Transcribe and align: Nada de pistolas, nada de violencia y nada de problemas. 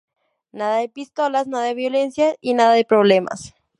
Nada 0.51 0.77
de 0.77 0.89
pistolas, 0.89 1.45
nada 1.45 1.65
de 1.65 1.75
violencia 1.75 2.35
y 2.41 2.55
nada 2.55 2.73
de 2.73 2.85
problemas. 2.85 3.53